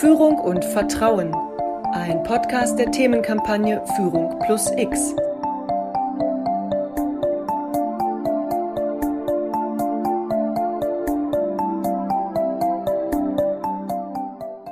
Führung 0.00 0.38
und 0.38 0.62
Vertrauen. 0.62 1.34
Ein 1.94 2.22
Podcast 2.22 2.78
der 2.78 2.90
Themenkampagne 2.90 3.82
Führung 3.96 4.38
plus 4.40 4.70
X. 4.76 5.14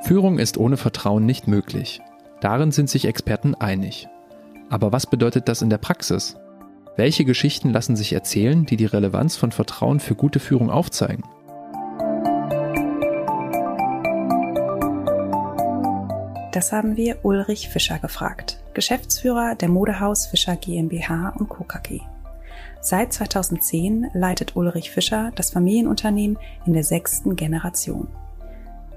Führung 0.03 0.39
ist 0.39 0.59
ohne 0.59 0.77
Vertrauen 0.77 1.25
nicht 1.25 1.49
möglich. 1.49 2.03
Darin 2.43 2.71
sind 2.71 2.91
sich 2.91 3.07
Experten 3.07 3.55
einig. 3.55 4.07
Aber 4.69 4.93
was 4.93 5.07
bedeutet 5.07 5.49
das 5.49 5.63
in 5.63 5.71
der 5.71 5.79
Praxis? 5.79 6.37
Welche 6.97 7.25
Geschichten 7.25 7.71
lassen 7.71 7.97
sich 7.97 8.13
erzählen, 8.13 8.67
die 8.67 8.77
die 8.77 8.85
Relevanz 8.85 9.37
von 9.37 9.53
Vertrauen 9.53 10.01
für 10.01 10.17
gute 10.17 10.39
Führung 10.39 10.69
aufzeigen? 10.69 11.25
Das 16.55 16.71
haben 16.71 16.97
wir 16.97 17.25
Ulrich 17.25 17.69
Fischer 17.69 17.99
gefragt, 17.99 18.61
Geschäftsführer 18.75 19.57
der 19.57 19.69
Modehaus 19.69 20.27
Fischer 20.27 20.55
GmbH 20.55 21.31
und 21.31 21.49
Co. 21.49 21.65
KG. 21.65 21.99
Seit 22.81 23.13
2010 23.13 24.11
leitet 24.15 24.55
Ulrich 24.55 24.93
Fischer 24.93 25.33
das 25.35 25.51
Familienunternehmen 25.51 26.39
in 26.65 26.73
der 26.73 26.85
sechsten 26.85 27.35
Generation. 27.35 28.07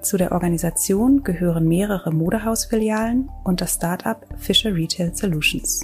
Zu 0.03 0.17
der 0.17 0.33
Organisation 0.33 1.23
gehören 1.23 1.67
mehrere 1.67 2.11
Modehausfilialen 2.11 3.27
und 3.43 3.59
das 3.59 3.73
Startup 3.73 4.23
Fischer 4.37 4.75
Retail 4.75 5.15
Solutions. 5.15 5.83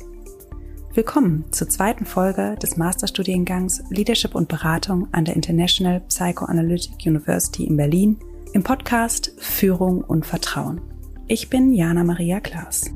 Willkommen 0.93 1.45
zur 1.49 1.69
zweiten 1.69 2.05
Folge 2.05 2.55
des 2.61 2.77
Masterstudiengangs 2.77 3.85
Leadership 3.89 4.35
und 4.35 4.47
Beratung 4.47 5.07
an 5.11 5.25
der 5.25 5.35
International 5.35 6.01
Psychoanalytic 6.01 7.03
University 7.03 7.63
in 7.63 7.77
Berlin 7.77 8.19
im 8.53 8.61
Podcast 8.61 9.31
Führung 9.39 10.01
und 10.03 10.23
Vertrauen. 10.23 10.92
Ich 11.27 11.49
bin 11.49 11.73
Jana 11.73 12.03
Maria 12.03 12.41
Klaas. 12.41 12.91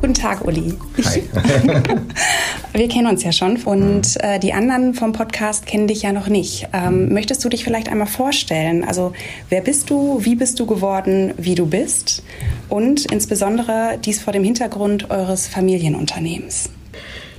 Guten 0.00 0.14
Tag, 0.14 0.46
Uli. 0.46 0.72
Hi. 1.04 1.22
Wir 2.72 2.88
kennen 2.88 3.08
uns 3.08 3.24
ja 3.24 3.32
schon 3.32 3.56
und 3.56 4.22
äh, 4.22 4.38
die 4.38 4.52
anderen 4.52 4.94
vom 4.94 5.12
Podcast 5.12 5.66
kennen 5.66 5.88
dich 5.88 6.02
ja 6.02 6.12
noch 6.12 6.28
nicht. 6.28 6.68
Ähm, 6.72 7.12
möchtest 7.12 7.44
du 7.44 7.48
dich 7.48 7.64
vielleicht 7.64 7.88
einmal 7.88 8.06
vorstellen? 8.06 8.84
Also 8.84 9.12
wer 9.48 9.62
bist 9.62 9.90
du, 9.90 10.24
wie 10.24 10.36
bist 10.36 10.60
du 10.60 10.66
geworden, 10.66 11.34
wie 11.36 11.56
du 11.56 11.66
bist 11.66 12.22
und 12.68 13.10
insbesondere 13.10 13.98
dies 14.04 14.20
vor 14.20 14.32
dem 14.32 14.44
Hintergrund 14.44 15.10
eures 15.10 15.48
Familienunternehmens? 15.48 16.70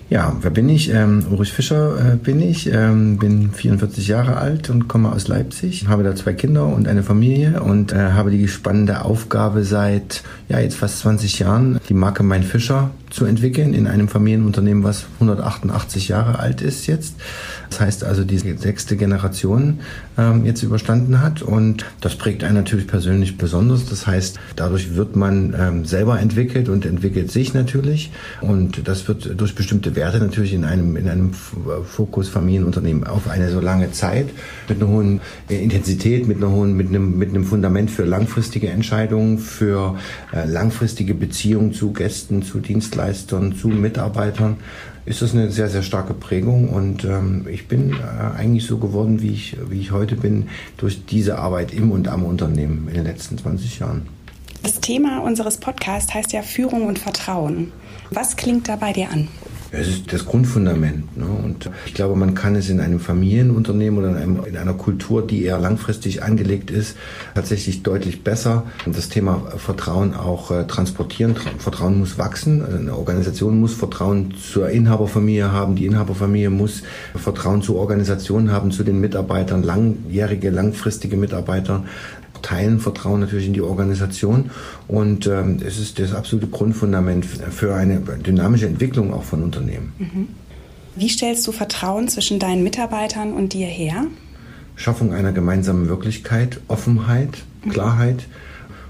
Ja, 0.10 0.36
wer 0.42 0.50
bin 0.50 0.68
ich? 0.70 0.90
Ähm, 0.92 1.24
Ulrich 1.30 1.54
Fischer 1.54 2.14
äh, 2.14 2.16
bin 2.16 2.42
ich, 2.42 2.68
ähm, 2.74 3.18
bin 3.18 3.52
44 3.52 4.08
Jahre 4.08 4.38
alt 4.38 4.72
und 4.72 4.88
komme 4.88 5.12
aus 5.12 5.28
Leipzig, 5.28 5.88
habe 5.88 6.02
da 6.02 6.16
zwei 6.16 6.34
Kinder 6.34 6.66
und 6.66 6.88
eine 6.88 7.04
Familie 7.04 7.62
und 7.62 7.92
äh, 7.92 8.14
habe 8.14 8.32
die 8.32 8.48
spannende 8.48 9.06
Aufgabe 9.06 9.64
seit 9.64 10.24
ja 10.48 10.60
jetzt 10.60 10.78
fast 10.78 11.00
20 11.00 11.38
Jahren 11.38 11.80
die 11.90 11.94
Marke 11.94 12.24
Mein 12.24 12.42
Fischer 12.42 12.90
zu 13.12 13.26
entwickeln 13.26 13.76
in 13.76 13.86
einem 13.86 14.08
Familienunternehmen, 14.08 14.84
was 14.84 15.06
188 15.20 16.08
Jahre 16.08 16.40
alt 16.40 16.64
ist 16.64 16.88
jetzt. 16.88 17.16
Das 17.70 17.80
heißt 17.80 18.04
also, 18.04 18.24
die 18.24 18.38
sechste 18.38 18.98
Generation 18.98 19.80
ähm, 20.18 20.46
jetzt 20.46 20.64
überstanden 20.64 21.22
hat. 21.22 21.42
Und 21.42 21.86
das 22.02 22.16
prägt 22.16 22.44
einen 22.44 22.56
natürlich 22.56 22.88
persönlich 22.88 23.38
besonders. 23.38 23.86
Das 23.86 24.08
heißt, 24.08 24.40
dadurch 24.56 24.96
wird 24.96 25.16
man 25.16 25.56
ähm, 25.58 25.86
selber 25.86 26.20
entwickelt 26.20 26.70
und 26.70 26.86
entwickelt 26.86 27.32
sich 27.32 27.54
natürlich. 27.54 28.12
Und 28.42 28.88
das 28.88 29.08
wird 29.08 29.40
durch 29.40 29.56
bestimmte 29.56 29.96
Werte 29.96 30.20
natürlich 30.20 30.54
in 30.54 30.66
einem, 30.66 30.96
in 30.96 31.08
einem 31.08 31.34
Fokus 31.34 32.30
Familienunternehmen 32.30 33.06
auf 33.06 33.30
eine 33.30 33.50
so 33.52 33.60
lange 33.60 33.92
Zeit 33.92 34.30
mit 34.68 34.82
einer 34.82 34.90
hohen 34.92 35.22
Intensität, 35.48 36.28
mit 36.28 36.38
einer 36.38 36.50
hohen, 36.50 36.74
mit 36.74 36.90
einem, 36.90 37.18
mit 37.18 37.30
einem 37.30 37.46
Fundament 37.46 37.92
für 37.92 38.06
langfristige 38.06 38.70
Entscheidungen, 38.70 39.38
für 39.38 39.98
äh, 40.34 40.46
langfristige 40.46 41.14
Beziehungen 41.14 41.74
zu 41.74 41.94
Gästen, 41.94 42.42
zu 42.44 42.60
Dienstleistern, 42.60 43.56
zu 43.56 43.68
Mitarbeitern 43.68 44.58
ist 45.10 45.24
das 45.24 45.34
eine 45.34 45.50
sehr, 45.50 45.70
sehr 45.70 45.82
starke 45.82 46.14
Prägung. 46.14 46.70
Und 46.70 47.04
ähm, 47.04 47.48
ich 47.50 47.68
bin 47.68 47.94
äh, 47.94 48.38
eigentlich 48.38 48.66
so 48.66 48.78
geworden, 48.78 49.22
wie 49.24 49.32
ich, 49.32 49.58
wie 49.68 49.82
ich 49.82 49.92
heute 49.92 50.16
bin, 50.16 50.50
durch 50.78 51.04
diese 51.06 51.40
Arbeit 51.40 51.74
im 51.74 51.92
und 51.92 52.08
am 52.08 52.24
Unternehmen 52.24 52.88
in 52.88 52.94
den 52.94 53.06
letzten 53.06 53.38
20 53.38 53.80
Jahren. 53.80 54.08
Das 54.62 54.80
Thema 54.80 55.20
unseres 55.20 55.58
Podcasts 55.58 56.14
heißt 56.14 56.32
ja 56.32 56.44
Führung 56.44 56.86
und 56.86 57.00
Vertrauen. 57.00 57.72
Was 58.12 58.36
klingt 58.36 58.70
da 58.70 58.76
bei 58.76 58.94
dir 58.94 59.10
an? 59.10 59.30
Es 59.72 59.88
ist 59.88 60.12
das 60.12 60.26
Grundfundament. 60.26 61.16
Ne? 61.16 61.26
Und 61.26 61.70
ich 61.86 61.94
glaube, 61.94 62.16
man 62.16 62.34
kann 62.34 62.56
es 62.56 62.70
in 62.70 62.80
einem 62.80 63.00
Familienunternehmen 63.00 64.00
oder 64.00 64.10
in, 64.10 64.16
einem, 64.16 64.46
in, 64.46 64.58
einer 64.58 64.74
Kultur, 64.74 65.26
die 65.26 65.44
eher 65.44 65.60
langfristig 65.60 66.24
angelegt 66.24 66.72
ist, 66.72 66.98
tatsächlich 67.36 67.84
deutlich 67.84 68.24
besser 68.24 68.66
das 68.88 69.10
Thema 69.10 69.44
Vertrauen 69.58 70.16
auch 70.16 70.50
äh, 70.50 70.66
transportieren. 70.66 71.36
Vertrauen 71.60 72.00
muss 72.00 72.18
wachsen. 72.18 72.64
Also 72.64 72.78
eine 72.78 72.98
Organisation 72.98 73.60
muss 73.60 73.74
Vertrauen 73.76 74.34
zur 74.36 74.70
Inhaberfamilie 74.70 75.52
haben. 75.52 75.76
Die 75.76 75.86
Inhaberfamilie 75.86 76.50
muss 76.50 76.82
Vertrauen 77.16 77.62
zur 77.62 77.76
Organisation 77.76 78.52
haben, 78.52 78.72
zu 78.72 78.84
den 78.84 79.00
Mitarbeitern, 79.00 79.62
langjährige, 79.62 80.50
langfristige 80.50 81.16
Mitarbeiter 81.16 81.84
teilen 82.42 82.80
Vertrauen 82.80 83.20
natürlich 83.20 83.48
in 83.48 83.54
die 83.54 83.62
Organisation 83.62 84.52
und 84.88 85.28
ähm, 85.28 85.60
es 85.66 85.80
ist 85.80 86.00
das 86.00 86.14
absolute 86.14 86.48
Grundfundament 86.48 87.26
für 87.26 87.76
eine 87.76 88.00
dynamische 88.00 88.68
Entwicklung 88.68 89.14
auch 89.14 89.24
von 89.24 89.44
Unternehmen. 89.44 89.94
Mhm. 89.98 90.28
Wie 90.96 91.10
stellst 91.10 91.48
du 91.48 91.52
Vertrauen 91.52 92.08
zwischen 92.08 92.40
deinen 92.40 92.64
Mitarbeitern 92.64 93.34
und 93.34 93.54
dir 93.54 93.68
her? 93.68 94.06
Schaffung 94.76 95.14
einer 95.14 95.32
gemeinsamen 95.32 95.88
Wirklichkeit, 95.88 96.60
Offenheit, 96.68 97.44
mhm. 97.64 97.70
Klarheit 97.70 98.26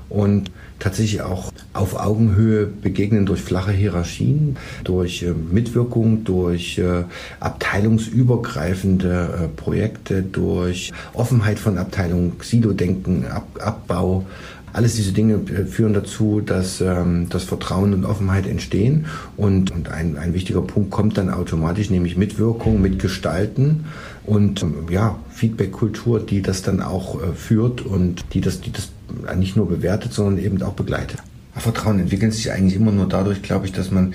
und 0.09 0.51
tatsächlich 0.79 1.21
auch 1.21 1.51
auf 1.73 1.99
Augenhöhe 1.99 2.65
begegnen 2.65 3.25
durch 3.25 3.41
flache 3.41 3.71
Hierarchien, 3.71 4.57
durch 4.83 5.23
äh, 5.23 5.31
Mitwirkung, 5.31 6.23
durch 6.23 6.77
äh, 6.77 7.03
abteilungsübergreifende 7.39 9.43
äh, 9.43 9.47
Projekte, 9.49 10.23
durch 10.23 10.91
Offenheit 11.13 11.59
von 11.59 11.77
Abteilungen, 11.77 12.33
Silo-Denken, 12.41 13.27
Ab 13.27 13.47
Abbau. 13.59 14.25
Alles 14.73 14.95
diese 14.95 15.11
Dinge 15.11 15.39
führen 15.67 15.93
dazu, 15.93 16.41
dass 16.41 16.81
ähm, 16.81 17.27
das 17.29 17.43
Vertrauen 17.43 17.93
und 17.93 18.05
Offenheit 18.05 18.47
entstehen. 18.47 19.05
Und, 19.37 19.71
und 19.71 19.89
ein, 19.89 20.17
ein 20.17 20.33
wichtiger 20.33 20.61
Punkt 20.61 20.91
kommt 20.91 21.17
dann 21.17 21.29
automatisch, 21.29 21.89
nämlich 21.89 22.17
Mitwirkung, 22.17 22.81
Mitgestalten 22.81 23.85
und 24.25 24.61
ähm, 24.63 24.87
ja, 24.89 25.19
Feedback-Kultur, 25.31 26.19
die 26.19 26.41
das 26.41 26.61
dann 26.61 26.81
auch 26.81 27.21
äh, 27.21 27.33
führt 27.33 27.81
und 27.81 28.25
die 28.33 28.41
das, 28.41 28.61
die 28.61 28.71
das 28.71 28.89
nicht 29.35 29.55
nur 29.55 29.67
bewertet, 29.67 30.13
sondern 30.13 30.43
eben 30.43 30.61
auch 30.61 30.73
begleitet. 30.73 31.19
Vertrauen 31.55 31.99
entwickelt 31.99 32.33
sich 32.33 32.51
eigentlich 32.51 32.75
immer 32.75 32.91
nur 32.91 33.07
dadurch, 33.07 33.41
glaube 33.41 33.65
ich, 33.65 33.71
dass 33.71 33.91
man, 33.91 34.13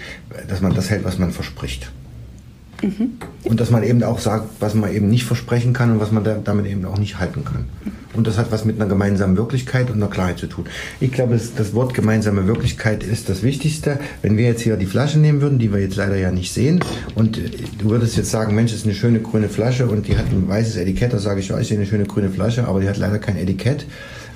dass 0.49 0.61
man 0.61 0.73
das 0.75 0.89
hält, 0.89 1.05
was 1.05 1.19
man 1.19 1.31
verspricht. 1.31 1.91
Mhm. 2.83 3.13
Und 3.45 3.61
dass 3.61 3.71
man 3.71 3.83
eben 3.83 4.03
auch 4.03 4.19
sagt, 4.19 4.49
was 4.61 4.75
man 4.75 4.93
eben 4.93 5.09
nicht 5.09 5.25
versprechen 5.25 5.73
kann 5.73 5.93
und 5.93 6.01
was 6.01 6.13
man 6.13 6.25
damit 6.45 6.67
eben 6.67 6.85
auch 6.85 6.99
nicht 6.99 7.19
halten 7.19 7.45
kann. 7.45 7.67
Und 8.15 8.27
das 8.27 8.39
hat 8.39 8.53
was 8.53 8.65
mit 8.65 8.77
einer 8.77 8.89
gemeinsamen 8.89 9.37
Wirklichkeit 9.37 9.91
und 9.91 9.97
einer 9.97 10.09
Klarheit 10.09 10.39
zu 10.39 10.47
tun. 10.47 10.67
Ich 11.01 11.11
glaube, 11.11 11.35
das, 11.35 11.55
das 11.55 11.75
Wort 11.75 11.95
gemeinsame 11.95 12.47
Wirklichkeit 12.47 13.03
ist 13.03 13.29
das 13.29 13.43
Wichtigste. 13.43 13.99
Wenn 14.23 14.37
wir 14.37 14.45
jetzt 14.47 14.63
hier 14.63 14.77
die 14.77 14.87
Flasche 14.87 15.19
nehmen 15.19 15.41
würden, 15.41 15.59
die 15.59 15.73
wir 15.73 15.81
jetzt 15.81 15.97
leider 15.97 16.17
ja 16.17 16.31
nicht 16.31 16.53
sehen, 16.53 16.81
und 17.15 17.37
du 17.37 17.91
würdest 17.91 18.17
jetzt 18.17 18.31
sagen, 18.31 18.55
Mensch, 18.55 18.71
das 18.71 18.81
ist 18.81 18.87
eine 18.87 18.95
schöne 18.95 19.21
grüne 19.21 19.49
Flasche 19.49 19.87
und 19.87 20.07
die 20.07 20.17
hat 20.17 20.27
ein 20.31 20.49
weißes 20.49 20.77
Etikett, 20.77 21.13
da 21.13 21.19
sage 21.19 21.41
ich, 21.41 21.49
ja, 21.49 21.59
ist 21.59 21.73
eine 21.73 21.87
schöne 21.87 22.05
grüne 22.05 22.31
Flasche, 22.31 22.69
aber 22.69 22.81
die 22.81 22.89
hat 22.89 22.99
leider 22.99 23.19
kein 23.19 23.37
Etikett 23.37 23.87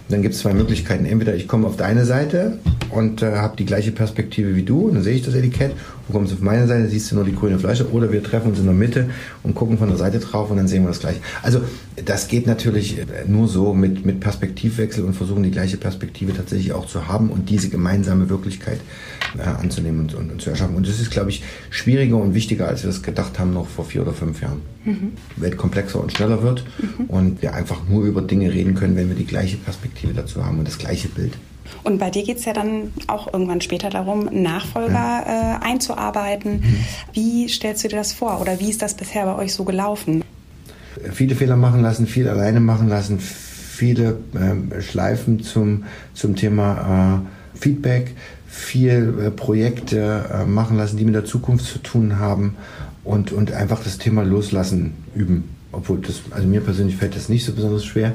dann 0.09 0.22
gibt 0.22 0.34
es 0.34 0.41
zwei 0.41 0.55
Möglichkeiten. 0.55 1.05
Entweder 1.05 1.34
ich 1.34 1.49
komme 1.49 1.66
auf 1.66 1.76
deine 1.76 2.05
Seite 2.05 2.59
und 2.91 3.22
äh, 3.22 3.37
habe 3.37 3.56
die 3.56 3.65
gleiche 3.65 3.93
Perspektive 3.93 4.54
wie 4.56 4.62
du, 4.62 4.88
und 4.88 4.94
dann 4.94 5.03
sehe 5.03 5.15
ich 5.15 5.22
das 5.22 5.34
Etikett. 5.34 5.72
Du 6.06 6.15
kommst 6.15 6.32
auf 6.32 6.41
meine 6.41 6.66
Seite, 6.66 6.88
siehst 6.88 7.10
du 7.10 7.16
nur 7.16 7.25
die 7.25 7.34
grüne 7.34 7.59
Flasche. 7.59 7.91
Oder 7.93 8.10
wir 8.10 8.22
treffen 8.22 8.49
uns 8.49 8.59
in 8.59 8.65
der 8.65 8.75
Mitte 8.75 9.10
und 9.43 9.54
gucken 9.54 9.76
von 9.76 9.88
der 9.88 9.99
Seite 9.99 10.21
drauf 10.21 10.50
und 10.50 10.56
dann 10.56 10.66
sehen 10.66 10.82
wir 10.82 10.88
das 10.88 11.00
gleiche. 11.00 11.21
Also 11.43 11.60
das 12.03 12.28
geht 12.28 12.47
natürlich 12.47 12.99
äh, 12.99 13.04
nur 13.26 13.46
so 13.46 13.75
mit, 13.75 14.06
mit 14.06 14.20
Perspektivwechsel 14.20 15.05
und 15.05 15.14
versuchen 15.14 15.43
die 15.43 15.50
gleiche 15.50 15.76
Perspektive 15.76 16.32
tatsächlich 16.32 16.73
auch 16.73 16.87
zu 16.87 17.08
haben 17.08 17.31
und 17.31 17.50
diese 17.50 17.69
gemeinsame 17.69 18.31
Wirklichkeit 18.31 18.81
äh, 19.37 19.43
anzunehmen 19.43 20.00
und, 20.00 20.14
und, 20.14 20.32
und, 20.32 20.41
zu 20.41 20.50
erschaffen. 20.50 20.76
Und 20.76 20.88
das 20.88 20.99
ist, 20.99 21.11
glaube 21.11 21.31
ich, 21.31 21.43
schwieriger 21.70 22.17
und 22.17 22.34
wichtiger, 22.34 22.69
als 22.69 22.84
wir 22.84 22.91
es 22.91 23.02
gedacht 23.02 23.38
haben 23.38 23.52
noch 23.52 23.67
vor 23.67 23.84
vier 23.84 24.02
oder 24.02 24.12
fünf 24.12 24.41
Jahren. 24.41 24.62
Mhm. 24.84 25.12
Welt 25.37 25.56
komplexer 25.58 26.00
und 26.00 26.12
schneller 26.12 26.43
wird 26.43 26.64
mhm. 26.79 27.05
und 27.06 27.43
wir 27.43 27.55
einfach 27.55 27.87
nur 27.88 28.05
über 28.05 28.23
Dinge 28.23 28.52
reden 28.52 28.75
können, 28.75 28.96
wenn 28.96 29.08
wir 29.08 29.17
die 29.17 29.26
gleiche 29.26 29.58
Perspektive 29.58 30.14
dazu 30.14 30.44
haben 30.44 30.58
und 30.58 30.67
das 30.67 30.79
gleiche 30.79 31.08
Bild. 31.08 31.34
Und 31.85 31.99
bei 31.99 32.11
dir 32.11 32.23
geht 32.25 32.38
es 32.38 32.44
ja 32.44 32.53
dann 32.53 32.93
auch 33.06 33.32
irgendwann 33.32 33.61
später 33.61 33.91
darum, 33.91 34.29
Nachfolger 34.32 34.93
ja. 34.93 35.56
äh, 35.56 35.65
einzuarbeiten. 35.65 36.61
Mhm. 36.61 36.85
Wie 37.12 37.49
stellst 37.49 37.85
du 37.85 37.88
dir 37.88 37.97
das 37.97 38.12
vor 38.12 38.41
oder 38.41 38.61
wie 38.61 38.70
ist 38.70 38.82
das 38.82 38.94
bisher 38.94 39.25
bei 39.25 39.37
euch 39.37 39.55
so 39.55 39.65
gelaufen? 39.65 40.25
Viele 41.12 41.35
Fehler 41.35 41.56
machen 41.56 41.82
lassen, 41.82 42.06
viel 42.06 42.29
alleine 42.29 42.61
machen 42.61 42.88
lassen, 42.88 43.20
viele 43.20 44.19
äh, 44.35 44.82
Schleifen 44.82 45.43
zum, 45.43 45.85
zum 46.15 46.35
Thema 46.35 47.23
äh, 47.55 47.59
Feedback, 47.59 48.17
viel 48.49 49.15
äh, 49.20 49.31
Projekte 49.31 50.25
äh, 50.32 50.44
machen 50.44 50.76
lassen, 50.76 50.97
die 50.97 51.05
mit 51.05 51.15
der 51.15 51.25
Zukunft 51.25 51.67
zu 51.67 51.79
tun 51.79 52.19
haben 52.19 52.56
und, 53.05 53.31
und 53.31 53.53
einfach 53.53 53.82
das 53.85 53.99
Thema 53.99 54.23
Loslassen 54.23 54.94
üben 55.15 55.57
obwohl 55.73 55.99
das, 55.99 56.23
also 56.31 56.47
mir 56.47 56.61
persönlich 56.61 56.97
fällt 56.97 57.15
das 57.15 57.29
nicht 57.29 57.44
so 57.44 57.53
besonders 57.53 57.85
schwer. 57.85 58.15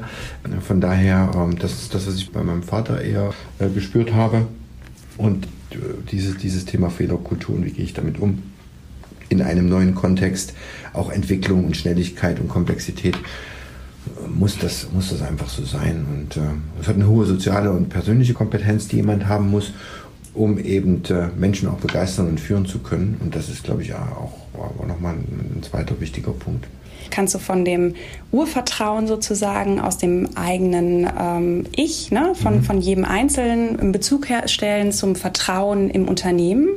Von 0.66 0.80
daher, 0.80 1.30
ähm, 1.34 1.58
das 1.58 1.72
ist 1.72 1.94
das, 1.94 2.06
was 2.06 2.16
ich 2.16 2.30
bei 2.32 2.42
meinem 2.42 2.62
Vater 2.62 3.00
eher 3.00 3.32
äh, 3.58 3.68
gespürt 3.68 4.12
habe. 4.12 4.46
Und 5.16 5.46
äh, 5.70 5.76
dieses, 6.10 6.36
dieses 6.36 6.64
Thema 6.64 6.90
Fehlerkultur 6.90 7.54
und 7.54 7.64
wie 7.64 7.70
gehe 7.70 7.84
ich 7.84 7.94
damit 7.94 8.18
um, 8.18 8.42
in 9.28 9.40
einem 9.40 9.68
neuen 9.68 9.94
Kontext, 9.94 10.54
auch 10.92 11.10
Entwicklung 11.10 11.64
und 11.64 11.76
Schnelligkeit 11.76 12.40
und 12.40 12.48
Komplexität, 12.48 13.14
äh, 13.14 14.28
muss 14.28 14.58
das, 14.58 14.88
muss 14.92 15.10
das 15.10 15.22
einfach 15.22 15.48
so 15.48 15.64
sein. 15.64 16.06
Und 16.10 16.40
es 16.80 16.88
hat 16.88 16.96
eine 16.96 17.06
hohe 17.06 17.24
soziale 17.24 17.70
und 17.70 17.88
persönliche 17.88 18.34
Kompetenz, 18.34 18.88
die 18.88 18.96
jemand 18.96 19.28
haben 19.28 19.48
muss, 19.50 19.72
um 20.34 20.58
eben 20.58 21.02
Menschen 21.36 21.68
auch 21.68 21.78
begeistern 21.78 22.26
und 22.26 22.40
führen 22.40 22.66
zu 22.66 22.80
können. 22.80 23.18
Und 23.20 23.36
das 23.36 23.48
ist, 23.48 23.62
glaube 23.62 23.82
ich, 23.82 23.94
auch, 23.94 24.32
nochmal 24.84 25.14
ein 25.14 25.62
zweiter 25.62 26.00
wichtiger 26.00 26.32
Punkt 26.32 26.66
kannst 27.10 27.34
du 27.34 27.38
von 27.38 27.64
dem 27.64 27.94
Urvertrauen 28.32 29.06
sozusagen 29.06 29.80
aus 29.80 29.98
dem 29.98 30.30
eigenen 30.36 31.08
ähm, 31.18 31.66
Ich, 31.74 32.10
ne, 32.10 32.34
von, 32.34 32.56
mhm. 32.56 32.62
von 32.62 32.80
jedem 32.80 33.04
Einzelnen 33.04 33.78
in 33.78 33.92
Bezug 33.92 34.28
herstellen 34.28 34.92
zum 34.92 35.16
Vertrauen 35.16 35.90
im 35.90 36.08
Unternehmen? 36.08 36.68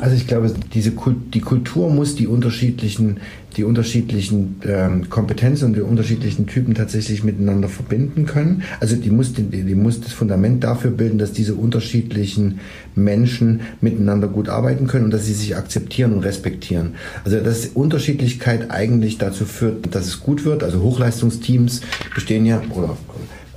Also 0.00 0.14
ich 0.14 0.26
glaube, 0.26 0.52
diese 0.72 0.92
Kult, 0.92 1.34
die 1.34 1.40
Kultur 1.40 1.90
muss 1.90 2.14
die 2.14 2.26
unterschiedlichen, 2.26 3.18
die 3.56 3.64
unterschiedlichen 3.64 4.60
ähm, 4.64 5.10
Kompetenzen 5.10 5.66
und 5.66 5.76
die 5.76 5.80
unterschiedlichen 5.80 6.46
Typen 6.46 6.74
tatsächlich 6.74 7.24
miteinander 7.24 7.68
verbinden 7.68 8.26
können. 8.26 8.62
Also 8.78 8.96
die 8.96 9.10
muss, 9.10 9.32
die, 9.32 9.42
die 9.42 9.74
muss 9.74 10.00
das 10.00 10.12
Fundament 10.12 10.62
dafür 10.62 10.90
bilden, 10.90 11.18
dass 11.18 11.32
diese 11.32 11.54
unterschiedlichen 11.54 12.60
Menschen 12.94 13.60
miteinander 13.80 14.28
gut 14.28 14.48
arbeiten 14.48 14.86
können 14.86 15.06
und 15.06 15.10
dass 15.10 15.26
sie 15.26 15.34
sich 15.34 15.56
akzeptieren 15.56 16.12
und 16.12 16.24
respektieren. 16.24 16.94
Also 17.24 17.40
dass 17.40 17.66
Unterschiedlichkeit 17.66 18.70
eigentlich 18.70 19.18
dazu 19.18 19.44
führt, 19.44 19.94
dass 19.94 20.06
es 20.06 20.20
gut 20.20 20.44
wird. 20.44 20.62
Also 20.62 20.82
Hochleistungsteams 20.82 21.80
bestehen 22.14 22.46
ja 22.46 22.62
oder 22.70 22.96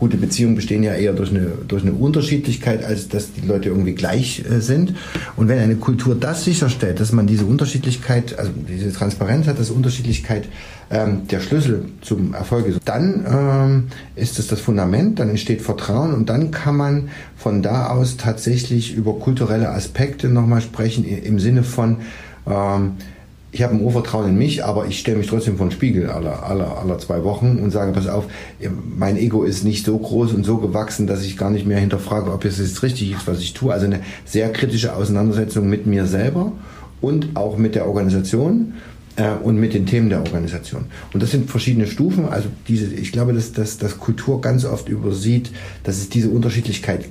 gute 0.03 0.17
Beziehungen 0.17 0.55
bestehen 0.55 0.83
ja 0.83 0.95
eher 0.95 1.13
durch 1.13 1.29
eine, 1.29 1.47
durch 1.65 1.81
eine 1.81 1.93
Unterschiedlichkeit, 1.93 2.83
als 2.83 3.07
dass 3.07 3.31
die 3.31 3.47
Leute 3.47 3.69
irgendwie 3.69 3.93
gleich 3.93 4.43
äh, 4.43 4.59
sind. 4.59 4.95
Und 5.37 5.47
wenn 5.47 5.59
eine 5.59 5.77
Kultur 5.77 6.13
das 6.13 6.43
sicherstellt, 6.43 6.99
dass 6.99 7.13
man 7.13 7.25
diese 7.25 7.45
Unterschiedlichkeit, 7.45 8.37
also 8.37 8.51
diese 8.67 8.91
Transparenz 8.91 9.47
hat, 9.47 9.59
dass 9.59 9.69
Unterschiedlichkeit 9.69 10.49
ähm, 10.91 11.25
der 11.29 11.39
Schlüssel 11.39 11.85
zum 12.01 12.33
Erfolg 12.33 12.67
ist, 12.67 12.81
dann 12.83 13.25
ähm, 13.25 13.83
ist 14.17 14.39
es 14.39 14.47
das 14.47 14.59
Fundament, 14.59 15.19
dann 15.19 15.29
entsteht 15.29 15.61
Vertrauen 15.61 16.13
und 16.13 16.27
dann 16.27 16.51
kann 16.51 16.75
man 16.75 17.09
von 17.37 17.61
da 17.63 17.87
aus 17.87 18.17
tatsächlich 18.17 18.93
über 18.93 19.13
kulturelle 19.13 19.69
Aspekte 19.69 20.27
nochmal 20.27 20.59
sprechen 20.59 21.05
im 21.05 21.39
Sinne 21.39 21.63
von 21.63 21.99
ähm, 22.45 22.97
ich 23.53 23.61
habe 23.61 23.75
ein 23.75 23.81
Urvertrauen 23.81 24.29
in 24.29 24.37
mich, 24.37 24.65
aber 24.65 24.87
ich 24.87 24.99
stelle 24.99 25.19
mich 25.19 25.27
trotzdem 25.27 25.57
vor 25.57 25.67
den 25.67 25.71
Spiegel 25.71 26.09
alle, 26.09 26.41
alle, 26.41 26.75
alle 26.75 26.97
zwei 26.97 27.23
Wochen 27.23 27.59
und 27.59 27.69
sage, 27.69 27.91
pass 27.91 28.07
auf, 28.07 28.25
mein 28.97 29.15
Ego 29.15 29.43
ist 29.43 29.63
nicht 29.63 29.85
so 29.85 29.95
groß 29.95 30.33
und 30.33 30.43
so 30.43 30.57
gewachsen, 30.57 31.05
dass 31.05 31.23
ich 31.23 31.37
gar 31.37 31.51
nicht 31.51 31.67
mehr 31.67 31.77
hinterfrage, 31.77 32.33
ob 32.33 32.43
es 32.45 32.57
jetzt 32.57 32.81
richtig 32.81 33.11
ist, 33.11 33.27
was 33.27 33.39
ich 33.39 33.53
tue. 33.53 33.71
Also 33.71 33.85
eine 33.85 33.99
sehr 34.25 34.51
kritische 34.51 34.95
Auseinandersetzung 34.95 35.69
mit 35.69 35.85
mir 35.85 36.07
selber 36.07 36.51
und 36.99 37.35
auch 37.35 37.57
mit 37.57 37.75
der 37.75 37.87
Organisation 37.87 38.73
äh, 39.17 39.29
und 39.43 39.57
mit 39.57 39.75
den 39.75 39.85
Themen 39.85 40.09
der 40.09 40.21
Organisation. 40.21 40.85
Und 41.13 41.21
das 41.21 41.29
sind 41.29 41.47
verschiedene 41.47 41.85
Stufen. 41.85 42.27
Also 42.29 42.49
diese, 42.67 42.87
ich 42.87 43.11
glaube, 43.11 43.33
dass, 43.33 43.51
dass, 43.51 43.77
dass 43.77 43.99
Kultur 43.99 44.41
ganz 44.41 44.65
oft 44.65 44.89
übersieht, 44.89 45.51
dass 45.83 45.97
es 45.97 46.09
diese 46.09 46.29
Unterschiedlichkeit 46.29 47.05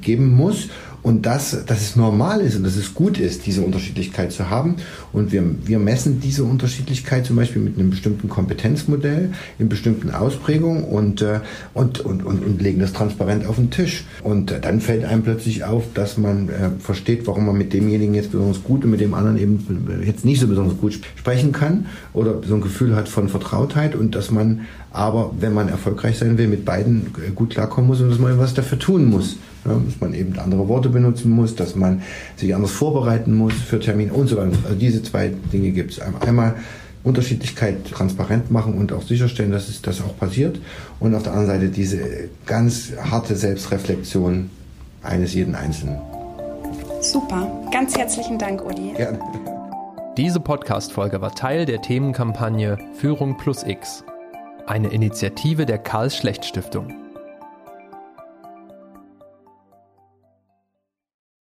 geben 0.00 0.34
muss 0.34 0.70
und 1.02 1.26
dass, 1.26 1.64
dass 1.66 1.80
es 1.80 1.96
normal 1.96 2.40
ist 2.40 2.56
und 2.56 2.64
dass 2.64 2.76
es 2.76 2.94
gut 2.94 3.18
ist, 3.18 3.46
diese 3.46 3.62
Unterschiedlichkeit 3.62 4.32
zu 4.32 4.50
haben. 4.50 4.76
Und 5.12 5.32
wir, 5.32 5.44
wir 5.64 5.78
messen 5.78 6.20
diese 6.20 6.44
Unterschiedlichkeit 6.44 7.26
zum 7.26 7.36
Beispiel 7.36 7.62
mit 7.62 7.78
einem 7.78 7.90
bestimmten 7.90 8.28
Kompetenzmodell, 8.28 9.32
in 9.58 9.68
bestimmten 9.68 10.10
Ausprägungen 10.10 10.84
und, 10.84 11.22
äh, 11.22 11.40
und, 11.74 12.00
und, 12.00 12.24
und, 12.24 12.44
und 12.44 12.60
legen 12.60 12.80
das 12.80 12.92
transparent 12.92 13.46
auf 13.46 13.56
den 13.56 13.70
Tisch. 13.70 14.04
Und 14.22 14.50
äh, 14.50 14.60
dann 14.60 14.80
fällt 14.80 15.04
einem 15.04 15.22
plötzlich 15.22 15.64
auf, 15.64 15.84
dass 15.94 16.18
man 16.18 16.48
äh, 16.48 16.70
versteht, 16.78 17.26
warum 17.26 17.46
man 17.46 17.56
mit 17.56 17.72
demjenigen 17.72 18.14
jetzt 18.14 18.32
besonders 18.32 18.62
gut 18.62 18.84
und 18.84 18.90
mit 18.90 19.00
dem 19.00 19.14
anderen 19.14 19.38
eben 19.38 20.02
jetzt 20.04 20.24
nicht 20.24 20.40
so 20.40 20.48
besonders 20.48 20.78
gut 20.78 20.98
sprechen 21.16 21.52
kann 21.52 21.86
oder 22.12 22.42
so 22.46 22.54
ein 22.54 22.60
Gefühl 22.60 22.96
hat 22.96 23.08
von 23.08 23.28
Vertrautheit 23.28 23.94
und 23.94 24.14
dass 24.14 24.30
man 24.30 24.62
aber, 24.90 25.32
wenn 25.38 25.52
man 25.52 25.68
erfolgreich 25.68 26.18
sein 26.18 26.38
will, 26.38 26.48
mit 26.48 26.64
beiden 26.64 27.12
gut 27.34 27.50
klarkommen 27.50 27.88
muss 27.88 28.00
und 28.00 28.10
dass 28.10 28.18
man 28.18 28.38
was 28.38 28.54
dafür 28.54 28.78
tun 28.78 29.06
muss. 29.06 29.36
Dass 29.68 30.00
man 30.00 30.14
eben 30.14 30.38
andere 30.38 30.68
Worte 30.68 30.88
benutzen 30.88 31.30
muss, 31.30 31.54
dass 31.54 31.74
man 31.76 32.02
sich 32.36 32.54
anders 32.54 32.72
vorbereiten 32.72 33.34
muss 33.34 33.54
für 33.54 33.80
Termine 33.80 34.12
und 34.12 34.28
so 34.28 34.36
weiter. 34.36 34.56
Also 34.64 34.76
diese 34.78 35.02
zwei 35.02 35.32
Dinge 35.52 35.70
gibt 35.70 35.92
es. 35.92 36.00
Einmal 36.20 36.54
Unterschiedlichkeit 37.04 37.90
transparent 37.90 38.50
machen 38.50 38.74
und 38.74 38.92
auch 38.92 39.02
sicherstellen, 39.02 39.52
dass 39.52 39.68
es 39.68 39.82
das 39.82 40.00
auch 40.02 40.16
passiert. 40.18 40.60
Und 41.00 41.14
auf 41.14 41.22
der 41.22 41.32
anderen 41.32 41.60
Seite 41.60 41.68
diese 41.70 42.28
ganz 42.46 42.92
harte 43.02 43.36
Selbstreflexion 43.36 44.50
eines 45.02 45.34
jeden 45.34 45.54
Einzelnen. 45.54 45.98
Super. 47.00 47.50
Ganz 47.72 47.96
herzlichen 47.96 48.38
Dank, 48.38 48.64
Uli. 48.64 48.92
Gerne. 48.96 49.18
Diese 50.16 50.40
Podcast-Folge 50.40 51.20
war 51.20 51.32
Teil 51.34 51.64
der 51.64 51.80
Themenkampagne 51.80 52.76
Führung 52.94 53.36
plus 53.36 53.62
X, 53.62 54.02
eine 54.66 54.88
Initiative 54.88 55.64
der 55.64 55.78
Karl 55.78 56.10
Schlecht 56.10 56.44
Stiftung. 56.44 56.92